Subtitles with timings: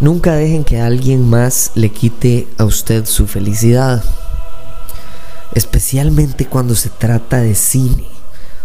[0.00, 4.02] Nunca dejen que alguien más le quite a usted su felicidad,
[5.54, 8.06] especialmente cuando se trata de cine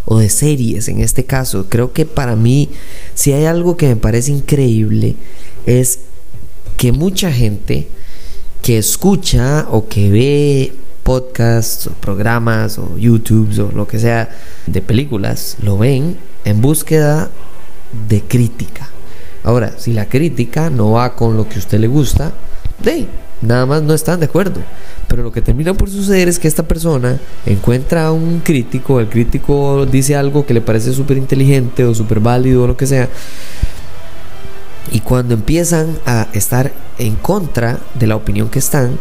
[0.06, 1.66] o de series en este caso.
[1.68, 2.70] Creo que para mí,
[3.16, 5.18] si hay algo que me parece increíble,
[5.66, 6.00] es
[6.78, 7.90] que mucha gente
[8.62, 14.30] que escucha o que ve podcasts o programas o YouTube o lo que sea
[14.68, 17.30] de películas, lo ven en búsqueda
[18.08, 18.95] de crítica
[19.46, 22.34] Ahora, si la crítica no va con lo que a usted le gusta,
[22.84, 23.08] de
[23.42, 24.60] nada más no están de acuerdo.
[25.08, 29.08] Pero lo que termina por suceder es que esta persona encuentra a un crítico, el
[29.08, 33.08] crítico dice algo que le parece súper inteligente o súper válido o lo que sea.
[34.92, 38.98] Y cuando empiezan a estar en contra de la opinión que están,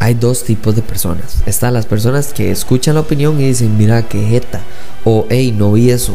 [0.00, 1.44] hay dos tipos de personas.
[1.46, 4.62] Están las personas que escuchan la opinión y dicen, mira, qué jeta.
[5.04, 6.14] O, hey, no vi eso.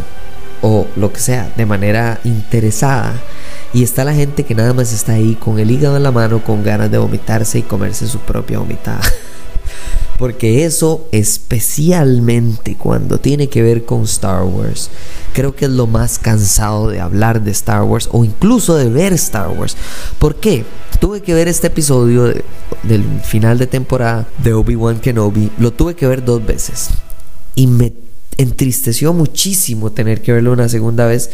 [0.67, 3.13] O lo que sea, de manera interesada
[3.71, 6.41] y está la gente que nada más está ahí con el hígado en la mano,
[6.41, 9.01] con ganas de vomitarse y comerse su propia vomitada.
[10.17, 14.89] Porque eso especialmente cuando tiene que ver con Star Wars,
[15.33, 19.13] creo que es lo más cansado de hablar de Star Wars o incluso de ver
[19.13, 19.75] Star Wars.
[20.17, 20.63] ¿Por qué?
[20.99, 22.33] Tuve que ver este episodio
[22.83, 26.91] del final de temporada de Obi-Wan Kenobi, lo tuve que ver dos veces.
[27.55, 27.91] Y me
[28.37, 31.29] entristeció muchísimo tener que verlo una segunda vez,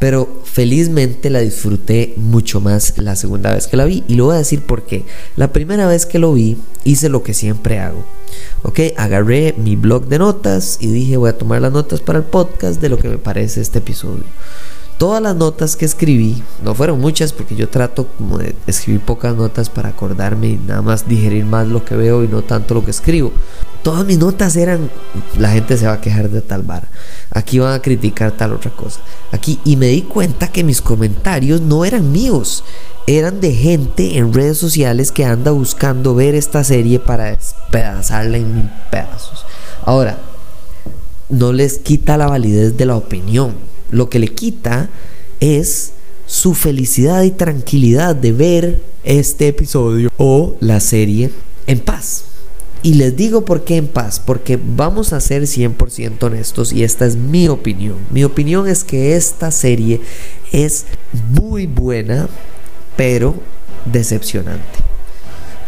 [0.00, 4.04] pero felizmente la disfruté mucho más la segunda vez que la vi.
[4.08, 5.04] Y lo voy a decir porque
[5.36, 8.04] la primera vez que lo vi hice lo que siempre hago.
[8.62, 12.24] Ok, agarré mi blog de notas y dije voy a tomar las notas para el
[12.24, 14.24] podcast de lo que me parece este episodio.
[14.98, 19.36] Todas las notas que escribí, no fueron muchas porque yo trato como de escribir pocas
[19.36, 22.82] notas para acordarme y nada más digerir más lo que veo y no tanto lo
[22.82, 23.30] que escribo.
[23.82, 24.90] Todas mis notas eran,
[25.36, 26.88] la gente se va a quejar de tal bar,
[27.30, 29.00] aquí van a criticar tal otra cosa.
[29.32, 32.64] Aquí y me di cuenta que mis comentarios no eran míos,
[33.06, 38.72] eran de gente en redes sociales que anda buscando ver esta serie para despedazarla en
[38.90, 39.44] pedazos.
[39.84, 40.16] Ahora,
[41.28, 44.88] no les quita la validez de la opinión lo que le quita
[45.40, 45.92] es
[46.26, 51.30] su felicidad y tranquilidad de ver este episodio o la serie
[51.66, 52.24] en paz.
[52.82, 57.06] Y les digo por qué en paz, porque vamos a ser 100% honestos y esta
[57.06, 57.96] es mi opinión.
[58.10, 60.00] Mi opinión es que esta serie
[60.52, 60.84] es
[61.30, 62.28] muy buena,
[62.96, 63.34] pero
[63.86, 64.85] decepcionante.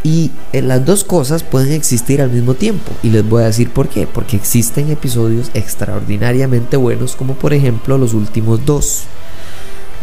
[0.03, 2.93] Y eh, las dos cosas pueden existir al mismo tiempo.
[3.03, 4.07] Y les voy a decir por qué.
[4.07, 9.05] Porque existen episodios extraordinariamente buenos, como por ejemplo los últimos dos.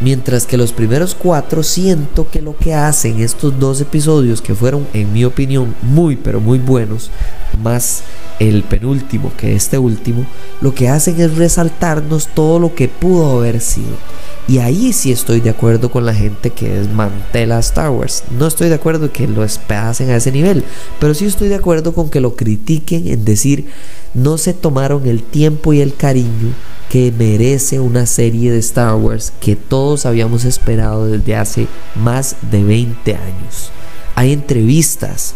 [0.02, 4.86] Mientras que los primeros cuatro siento que lo que hacen estos dos episodios, que fueron
[4.94, 7.12] en mi opinión muy pero muy buenos,
[7.64, 8.04] más
[8.40, 10.26] el penúltimo que este último,
[10.60, 13.96] lo que hacen es resaltarnos todo lo que pudo haber sido.
[14.48, 18.24] Y ahí sí estoy de acuerdo con la gente que desmantela Star Wars.
[18.38, 20.64] No estoy de acuerdo que lo espacen a ese nivel,
[21.00, 23.66] pero sí estoy de acuerdo con que lo critiquen en decir
[24.14, 26.54] no se tomaron el tiempo y el cariño
[26.90, 32.64] que merece una serie de Star Wars que todos habíamos esperado desde hace más de
[32.64, 33.72] 20 años.
[34.14, 35.34] Hay entrevistas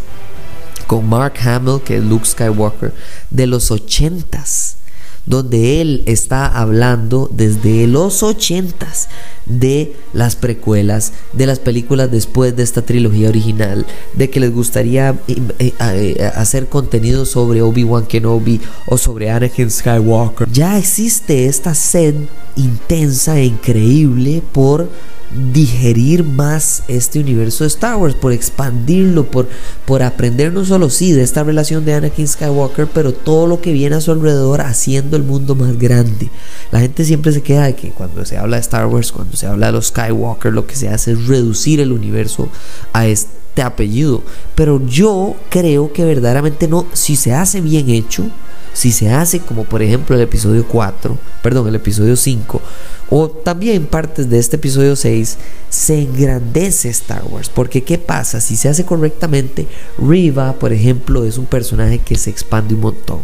[0.88, 2.94] con Mark Hamill, que es Luke Skywalker,
[3.30, 4.79] de los 80s
[5.26, 9.10] donde él está hablando desde los ochentas
[9.46, 15.20] de las precuelas, de las películas después de esta trilogía original, de que les gustaría
[15.28, 20.50] eh, eh, eh, hacer contenido sobre Obi-Wan Kenobi o sobre Anakin Skywalker.
[20.52, 22.16] Ya existe esta sed
[22.56, 24.90] intensa e increíble por
[25.32, 29.48] digerir más este universo de Star Wars, por expandirlo, por,
[29.86, 33.72] por aprender no solo sí de esta relación de Anakin Skywalker, pero todo lo que
[33.72, 36.30] viene a su alrededor haciendo el mundo más grande.
[36.72, 39.46] La gente siempre se queda de que cuando se habla de Star Wars, cuando se
[39.46, 42.50] habla de los Skywalker, lo que se hace es reducir el universo
[42.94, 44.24] a este apellido.
[44.56, 48.26] Pero yo creo que verdaderamente no, si se hace bien hecho,
[48.74, 52.62] si se hace como por ejemplo el episodio 4, perdón, el episodio 5,
[53.10, 55.38] o también partes de este episodio 6,
[55.70, 57.50] se engrandece Star Wars.
[57.50, 58.40] Porque ¿qué pasa?
[58.40, 59.68] Si se hace correctamente,
[59.98, 63.20] Riva, por ejemplo, es un personaje que se expande un montón.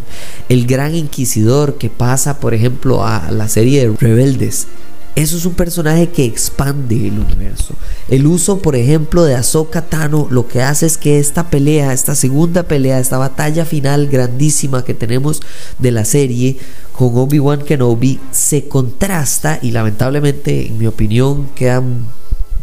[0.49, 4.67] El gran inquisidor que pasa, por ejemplo, a la serie de Rebeldes,
[5.15, 7.73] Eso es un personaje que expande el universo.
[8.09, 12.15] El uso, por ejemplo, de Ahsoka Tano lo que hace es que esta pelea, esta
[12.15, 15.41] segunda pelea, esta batalla final grandísima que tenemos
[15.79, 16.57] de la serie
[16.91, 22.05] con Obi-Wan Kenobi se contrasta y lamentablemente, en mi opinión, queda un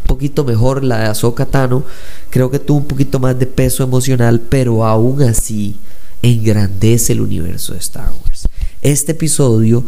[0.05, 1.83] poquito mejor la de Ahsoka Tano.
[2.29, 5.75] Creo que tuvo un poquito más de peso emocional, pero aún así
[6.21, 8.47] engrandece el universo de Star Wars.
[8.83, 9.85] Este episodio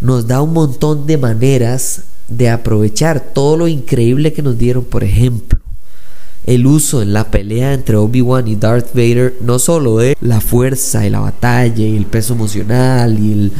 [0.00, 5.02] nos da un montón de maneras de aprovechar todo lo increíble que nos dieron, por
[5.02, 5.58] ejemplo,
[6.46, 11.06] el uso en la pelea entre Obi-Wan y Darth Vader, no solo de la fuerza
[11.06, 13.52] y la batalla y el peso emocional y,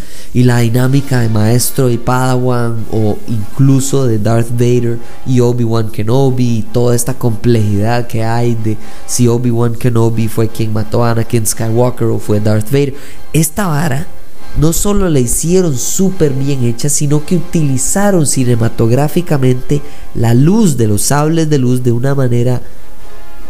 [0.42, 6.62] la dinámica de maestro y padawan, o incluso de Darth Vader y Obi-Wan Kenobi, y
[6.62, 12.06] toda esta complejidad que hay de si Obi-Wan Kenobi fue quien mató a Anakin Skywalker
[12.06, 12.94] o fue Darth Vader.
[13.34, 14.06] Esta vara
[14.56, 19.82] no solo la hicieron súper bien hecha, sino que utilizaron cinematográficamente
[20.14, 22.62] la luz de los sables de luz de una manera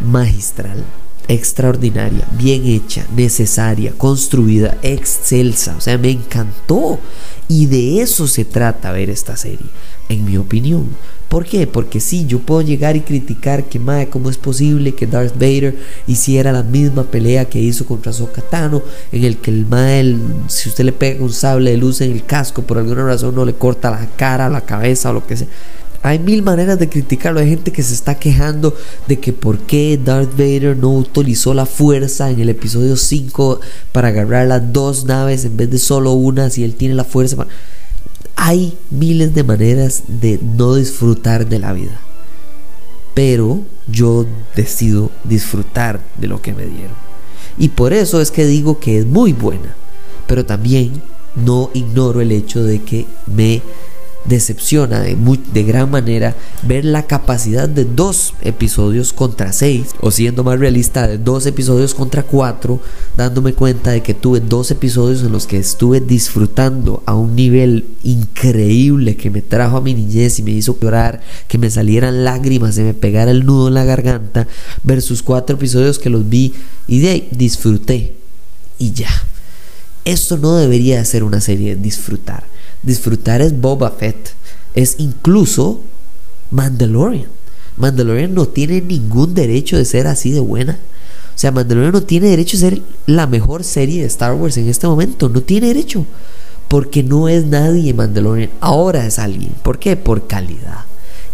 [0.00, 0.84] magistral,
[1.28, 5.76] extraordinaria, bien hecha, necesaria, construida, excelsa.
[5.76, 6.98] O sea, me encantó.
[7.48, 9.66] Y de eso se trata ver esta serie,
[10.08, 10.88] en mi opinión.
[11.28, 11.66] ¿Por qué?
[11.66, 15.76] Porque sí, yo puedo llegar y criticar que, madre, ¿cómo es posible que Darth Vader
[16.06, 18.82] hiciera la misma pelea que hizo contra Sokatano,
[19.12, 22.62] en el que el si usted le pega un sable de luz en el casco,
[22.62, 25.48] por alguna razón no le corta la cara, la cabeza o lo que sea?
[26.02, 27.40] Hay mil maneras de criticarlo.
[27.40, 28.74] Hay gente que se está quejando
[29.08, 33.60] de que por qué Darth Vader no utilizó la fuerza en el episodio 5
[33.92, 37.36] para agarrar las dos naves en vez de solo una, si él tiene la fuerza
[37.36, 37.50] para
[38.40, 42.00] hay miles de maneras de no disfrutar de la vida.
[43.12, 46.94] Pero yo decido disfrutar de lo que me dieron.
[47.58, 49.74] Y por eso es que digo que es muy buena.
[50.28, 51.02] Pero también
[51.34, 53.60] no ignoro el hecho de que me
[54.24, 55.16] decepciona de,
[55.52, 61.06] de gran manera ver la capacidad de dos episodios contra seis, o siendo más realista,
[61.06, 62.80] de dos episodios contra cuatro,
[63.16, 67.86] dándome cuenta de que tuve dos episodios en los que estuve disfrutando a un nivel
[68.02, 72.74] increíble que me trajo a mi niñez y me hizo llorar, que me salieran lágrimas,
[72.74, 74.46] se me pegara el nudo en la garganta,
[74.82, 76.54] versus cuatro episodios que los vi
[76.86, 78.14] y de disfruté
[78.78, 79.10] y ya.
[80.04, 82.44] Esto no debería ser una serie de disfrutar
[82.88, 84.30] disfrutar es Boba Fett,
[84.74, 85.80] es incluso
[86.50, 87.28] Mandalorian.
[87.76, 90.72] Mandalorian no tiene ningún derecho de ser así de buena.
[90.72, 94.68] O sea, Mandalorian no tiene derecho a ser la mejor serie de Star Wars en
[94.68, 95.28] este momento.
[95.28, 96.04] No tiene derecho.
[96.66, 98.50] Porque no es nadie Mandalorian.
[98.60, 99.52] Ahora es alguien.
[99.62, 99.96] ¿Por qué?
[99.96, 100.86] Por calidad.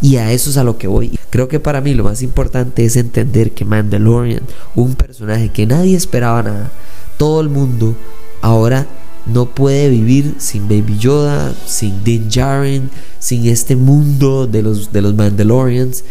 [0.03, 1.19] Y a eso es a lo que voy.
[1.31, 4.43] Creo que para mí lo más importante es entender que Mandalorian,
[4.75, 6.71] un personaje que nadie esperaba nada,
[7.17, 7.97] todo el mundo
[8.43, 8.87] ahora
[9.27, 15.03] no puede vivir sin Baby Yoda, sin Din Djarin, sin este mundo de los, de
[15.03, 16.05] los Mandalorians.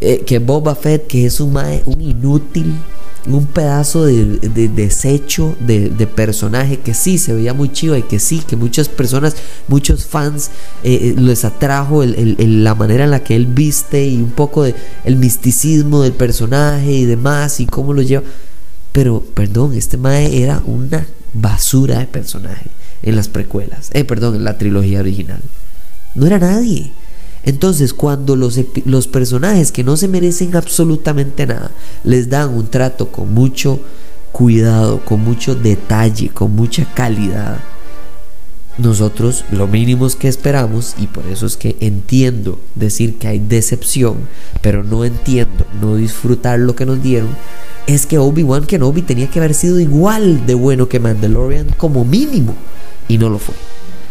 [0.00, 2.72] Eh, que Boba Fett, que es un, un inútil,
[3.26, 8.42] un pedazo de, desecho de, personaje que sí se veía muy chido y que sí,
[8.46, 9.34] que muchas personas,
[9.66, 10.50] muchos fans
[10.84, 14.74] eh, eh, les atrajo la manera en la que él viste y un poco de,
[15.04, 18.22] el misticismo del personaje y demás y cómo lo lleva.
[18.92, 22.70] Pero, perdón, este Mae era una basura de personaje
[23.02, 25.40] en las precuelas, eh, perdón, en la trilogía original.
[26.14, 26.92] No era nadie.
[27.44, 31.70] Entonces, cuando los, los personajes que no se merecen absolutamente nada
[32.04, 33.80] les dan un trato con mucho
[34.32, 37.58] cuidado, con mucho detalle, con mucha calidad,
[38.78, 44.28] nosotros lo mínimo que esperamos, y por eso es que entiendo decir que hay decepción,
[44.62, 47.30] pero no entiendo no disfrutar lo que nos dieron,
[47.88, 52.54] es que Obi-Wan Kenobi tenía que haber sido igual de bueno que Mandalorian como mínimo.
[53.08, 53.54] Y no lo fue.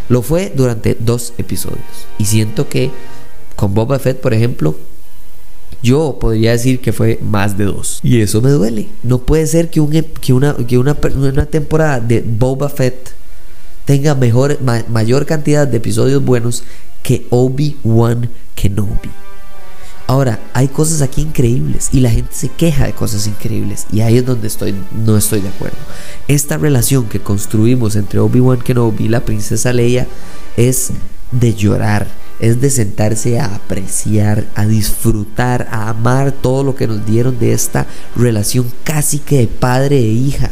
[0.09, 1.85] Lo fue durante dos episodios.
[2.17, 2.89] Y siento que
[3.55, 4.75] con Boba Fett, por ejemplo,
[5.83, 7.99] yo podría decir que fue más de dos.
[8.01, 8.87] Y eso me duele.
[9.03, 10.01] No puede ser que, una,
[10.55, 13.11] que una, una temporada de Boba Fett
[13.85, 14.57] tenga mejor,
[14.89, 16.63] mayor cantidad de episodios buenos
[17.03, 19.11] que Obi-Wan Kenobi.
[20.07, 24.17] Ahora, hay cosas aquí increíbles y la gente se queja de cosas increíbles y ahí
[24.17, 25.75] es donde estoy, no estoy de acuerdo.
[26.29, 30.07] Esta relación que construimos entre Obi-Wan Kenobi y la princesa Leia
[30.55, 30.91] es
[31.33, 32.07] de llorar,
[32.39, 37.51] es de sentarse a apreciar, a disfrutar, a amar todo lo que nos dieron de
[37.51, 37.85] esta
[38.15, 40.51] relación casi que de padre e hija.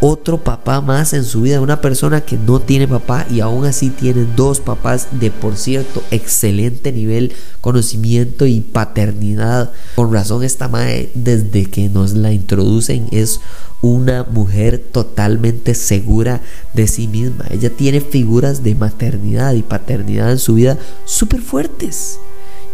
[0.00, 3.90] Otro papá más en su vida, una persona que no tiene papá y aún así
[3.90, 9.72] tiene dos papás de, por cierto, excelente nivel, conocimiento y paternidad.
[9.94, 13.40] Con razón esta madre, desde que nos la introducen, es
[13.82, 16.40] una mujer totalmente segura
[16.74, 17.46] de sí misma.
[17.50, 22.18] Ella tiene figuras de maternidad y paternidad en su vida súper fuertes.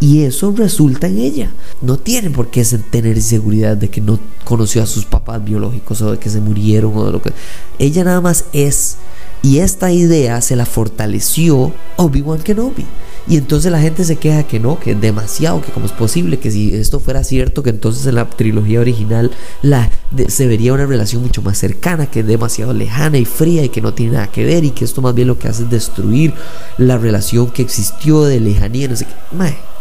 [0.03, 1.53] Y eso resulta en ella.
[1.81, 6.11] No tiene por qué tener seguridad de que no conoció a sus papás biológicos o
[6.11, 7.33] de que se murieron o de lo que...
[7.79, 8.97] Ella nada más es.
[9.43, 12.85] Y esta idea se la fortaleció Obi-Wan Kenobi.
[13.29, 16.41] Y entonces la gente se queja que no, que es demasiado, que cómo es posible,
[16.41, 19.31] que si esto fuera cierto, que entonces en la trilogía original
[19.63, 19.89] la,
[20.27, 23.81] se vería una relación mucho más cercana, que es demasiado lejana y fría y que
[23.81, 26.35] no tiene nada que ver y que esto más bien lo que hace es destruir
[26.77, 29.72] la relación que existió de lejanía, no sé qué.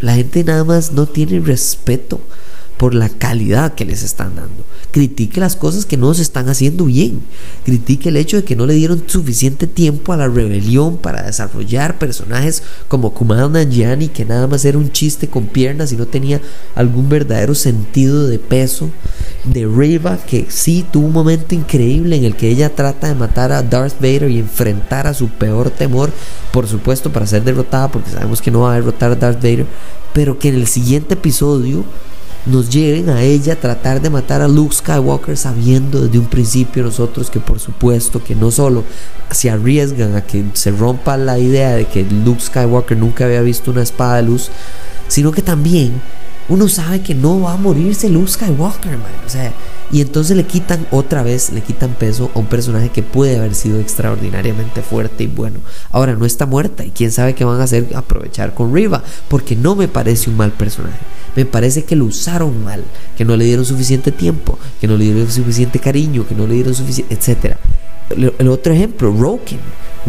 [0.00, 2.20] La gente nada más no tiene respeto
[2.84, 4.62] por la calidad que les están dando.
[4.90, 7.22] Critique las cosas que no se están haciendo bien.
[7.64, 11.98] Critique el hecho de que no le dieron suficiente tiempo a la rebelión para desarrollar
[11.98, 16.42] personajes como Kumail Nanjiani, que nada más era un chiste con piernas y no tenía
[16.74, 18.90] algún verdadero sentido de peso.
[19.44, 23.50] De Reva, que sí tuvo un momento increíble en el que ella trata de matar
[23.50, 26.12] a Darth Vader y enfrentar a su peor temor,
[26.52, 29.64] por supuesto, para ser derrotada, porque sabemos que no va a derrotar a Darth Vader,
[30.12, 31.86] pero que en el siguiente episodio
[32.46, 36.82] nos lleven a ella a tratar de matar a Luke Skywalker sabiendo desde un principio
[36.82, 38.84] nosotros que por supuesto que no solo
[39.30, 43.70] se arriesgan a que se rompa la idea de que Luke Skywalker nunca había visto
[43.70, 44.50] una espada de luz,
[45.08, 46.00] sino que también
[46.48, 49.10] uno sabe que no va a morirse Luke Skywalker, man.
[49.26, 49.52] O sea,
[49.94, 53.54] y entonces le quitan otra vez, le quitan peso a un personaje que puede haber
[53.54, 55.60] sido extraordinariamente fuerte y bueno.
[55.92, 59.54] Ahora no está muerta y quién sabe qué van a hacer aprovechar con Riva, porque
[59.54, 60.98] no me parece un mal personaje.
[61.36, 62.82] Me parece que lo usaron mal,
[63.16, 66.54] que no le dieron suficiente tiempo, que no le dieron suficiente cariño, que no le
[66.54, 67.60] dieron suficiente, etcétera.
[68.10, 69.60] El otro ejemplo, Roken.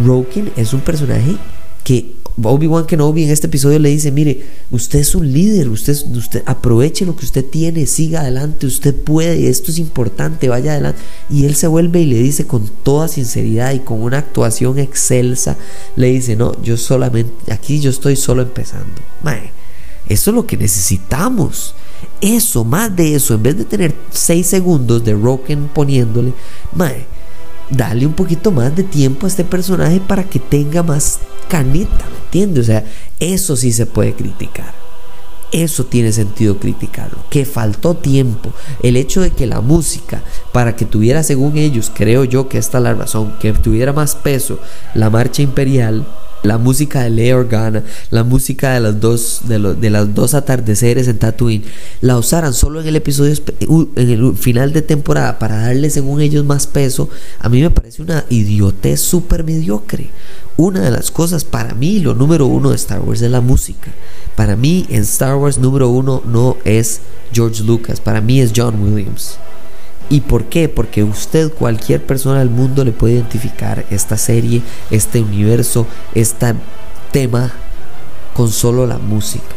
[0.03, 1.37] Roken es un personaje
[1.83, 6.43] que Obi-Wan Kenobi en este episodio le dice, mire, usted es un líder, usted, usted
[6.45, 10.99] aproveche lo que usted tiene, siga adelante, usted puede, esto es importante, vaya adelante.
[11.29, 15.57] Y él se vuelve y le dice con toda sinceridad y con una actuación excelsa,
[15.95, 19.01] le dice, no, yo solamente, aquí yo estoy solo empezando.
[19.23, 19.51] Mae,
[20.09, 21.73] eso es lo que necesitamos.
[22.19, 26.33] Eso, más de eso, en vez de tener 6 segundos de Roken poniéndole,
[26.73, 27.05] mae,
[27.69, 32.25] dale un poquito más de tiempo a este personaje para que tenga más canita, ¿me
[32.25, 32.63] entiendes?
[32.63, 32.85] O sea,
[33.19, 34.73] eso sí se puede criticar.
[35.51, 37.17] Eso tiene sentido criticarlo.
[37.29, 38.51] Que faltó tiempo.
[38.83, 42.79] El hecho de que la música, para que tuviera, según ellos, creo yo que esta
[42.79, 44.59] es la razón, que tuviera más peso
[44.95, 46.05] la marcha imperial,
[46.45, 51.17] la música de Lea Organa, la música de las dos de, las dos atardeceres en
[51.17, 51.63] Tatooine,
[52.01, 53.35] la usaran solo en el episodio
[53.95, 57.09] en el final de temporada para darle según ellos más peso,
[57.39, 60.09] a mí me parece una idiotez súper mediocre.
[60.57, 63.91] Una de las cosas para mí, lo número uno de Star Wars es la música.
[64.37, 67.01] Para mí en Star Wars número uno no es
[67.33, 69.37] George Lucas, para mí es John Williams.
[70.09, 70.69] ¿Y por qué?
[70.69, 76.53] Porque usted, cualquier persona del mundo le puede identificar esta serie, este universo, este
[77.11, 77.51] tema
[78.33, 79.55] con solo la música.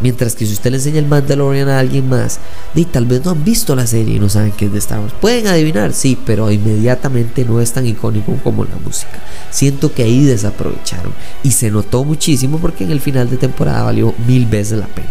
[0.00, 2.40] Mientras que si usted le enseña el Mandalorian a alguien más,
[2.74, 5.00] y tal vez no han visto la serie y no saben qué es de Star.
[5.20, 9.22] Pueden adivinar, sí, pero inmediatamente no es tan icónico como la música.
[9.50, 11.12] Siento que ahí desaprovecharon
[11.44, 15.10] y se notó muchísimo porque en el final de temporada valió mil veces la pena.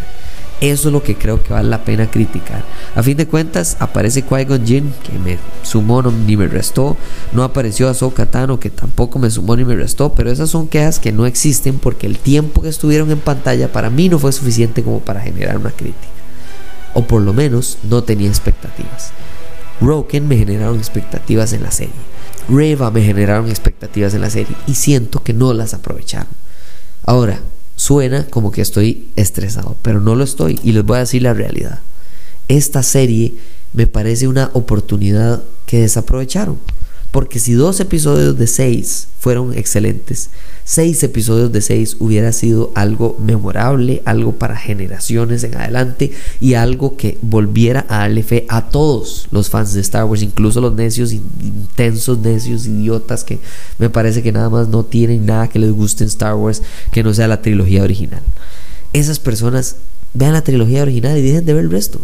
[0.62, 2.64] Eso es lo que creo que vale la pena criticar.
[2.94, 6.96] A fin de cuentas, aparece Qui-Gon Jinn, que me sumó ni me restó.
[7.34, 10.14] No apareció Ahsoka Tano, que tampoco me sumó ni me restó.
[10.14, 13.90] Pero esas son quejas que no existen porque el tiempo que estuvieron en pantalla para
[13.90, 16.08] mí no fue suficiente como para generar una crítica.
[16.94, 19.14] O por lo menos no tenía expectativas.
[19.82, 21.96] Roken me generaron expectativas en la serie.
[22.48, 26.28] Reva me generaron expectativas en la serie y siento que no las aprovecharon.
[27.04, 27.40] Ahora,
[27.82, 31.34] Suena como que estoy estresado, pero no lo estoy y les voy a decir la
[31.34, 31.80] realidad.
[32.48, 33.34] Esta serie
[33.74, 36.60] me parece una oportunidad que desaprovecharon.
[37.12, 40.30] Porque si dos episodios de seis fueron excelentes,
[40.64, 46.96] seis episodios de seis hubiera sido algo memorable, algo para generaciones en adelante y algo
[46.96, 51.12] que volviera a darle fe a todos los fans de Star Wars, incluso los necios,
[51.12, 53.40] intensos necios, idiotas que
[53.78, 56.62] me parece que nada más no tienen nada que les guste en Star Wars
[56.94, 58.24] que no sea la trilogía original.
[58.94, 59.76] Esas personas
[60.14, 62.00] vean la trilogía original y dejen de ver el resto.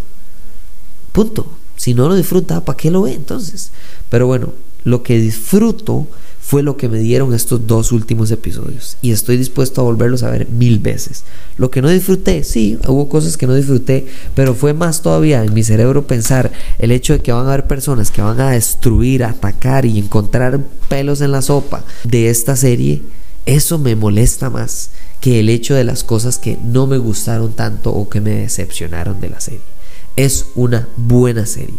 [1.13, 1.47] Punto.
[1.77, 3.69] Si no lo disfruta, ¿para qué lo ve entonces?
[4.09, 4.51] Pero bueno,
[4.87, 6.07] lo que disfruto
[6.39, 10.29] fue lo que me dieron estos dos últimos episodios y estoy dispuesto a volverlos a
[10.29, 11.25] ver mil veces.
[11.57, 15.53] Lo que no disfruté, sí, hubo cosas que no disfruté, pero fue más todavía en
[15.53, 19.25] mi cerebro pensar el hecho de que van a haber personas que van a destruir,
[19.25, 23.01] atacar y encontrar pelos en la sopa de esta serie.
[23.45, 27.93] Eso me molesta más que el hecho de las cosas que no me gustaron tanto
[27.93, 29.59] o que me decepcionaron de la serie.
[30.15, 31.75] Es una buena serie.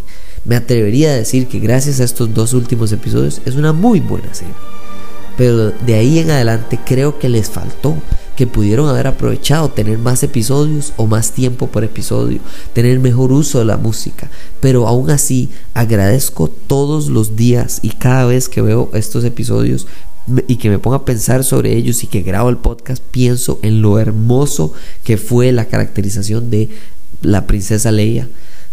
[0.49, 4.33] Me atrevería a decir que gracias a estos dos últimos episodios es una muy buena
[4.33, 4.55] serie.
[5.37, 7.95] Pero de ahí en adelante creo que les faltó,
[8.35, 12.41] que pudieron haber aprovechado tener más episodios o más tiempo por episodio,
[12.73, 14.31] tener mejor uso de la música.
[14.61, 19.87] Pero aún así agradezco todos los días y cada vez que veo estos episodios
[20.47, 23.83] y que me ponga a pensar sobre ellos y que grabo el podcast, pienso en
[23.83, 24.73] lo hermoso
[25.05, 26.71] que fue la caracterización de
[27.21, 28.29] la princesa Leia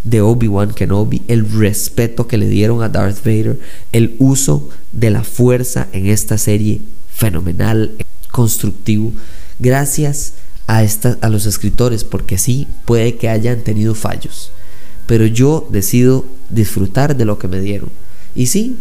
[0.05, 3.59] de Obi-Wan Kenobi, el respeto que le dieron a Darth Vader,
[3.91, 7.91] el uso de la fuerza en esta serie fenomenal,
[8.31, 9.11] constructivo.
[9.59, 10.33] Gracias
[10.67, 10.85] a,
[11.21, 14.51] a los escritores, porque sí, puede que hayan tenido fallos,
[15.07, 17.89] pero yo decido disfrutar de lo que me dieron.
[18.35, 18.77] Y sí,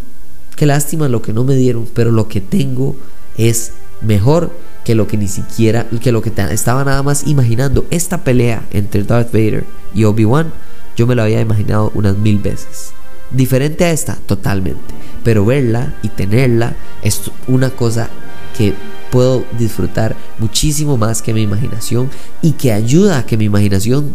[0.55, 2.95] qué lástima lo que no me dieron, pero lo que tengo
[3.37, 4.51] es mejor
[4.83, 7.87] que lo que ni siquiera, que lo que estaba nada más imaginando.
[7.89, 9.65] Esta pelea entre Darth Vader
[9.95, 10.53] y Obi-Wan
[10.95, 12.91] yo me lo había imaginado unas mil veces.
[13.31, 14.93] Diferente a esta, totalmente.
[15.23, 18.09] Pero verla y tenerla es una cosa
[18.57, 18.73] que
[19.11, 22.09] puedo disfrutar muchísimo más que mi imaginación
[22.41, 24.13] y que ayuda a que mi imaginación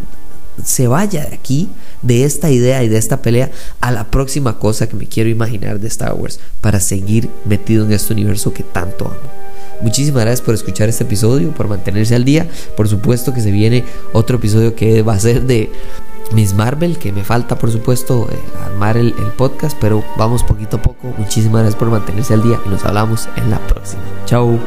[0.64, 1.68] se vaya de aquí,
[2.02, 5.80] de esta idea y de esta pelea, a la próxima cosa que me quiero imaginar
[5.80, 9.40] de Star Wars para seguir metido en este universo que tanto amo.
[9.82, 12.46] Muchísimas gracias por escuchar este episodio, por mantenerse al día.
[12.76, 15.70] Por supuesto que se viene otro episodio que va a ser de
[16.32, 20.76] Miss Marvel, que me falta por supuesto eh, armar el, el podcast, pero vamos poquito
[20.76, 21.12] a poco.
[21.18, 24.02] Muchísimas gracias por mantenerse al día y nos hablamos en la próxima.
[24.26, 24.58] Chao.